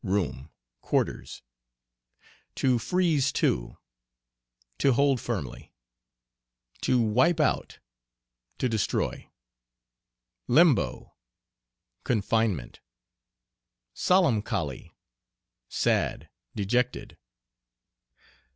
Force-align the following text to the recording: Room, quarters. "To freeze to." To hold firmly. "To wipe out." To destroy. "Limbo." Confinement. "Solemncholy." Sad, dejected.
Room, 0.03 0.49
quarters. 0.81 1.43
"To 2.55 2.79
freeze 2.79 3.31
to." 3.33 3.77
To 4.79 4.93
hold 4.93 5.21
firmly. 5.21 5.75
"To 6.81 6.99
wipe 6.99 7.39
out." 7.39 7.77
To 8.57 8.67
destroy. 8.67 9.29
"Limbo." 10.47 11.13
Confinement. 12.03 12.79
"Solemncholy." 13.93 14.89
Sad, 15.69 16.31
dejected. 16.55 17.19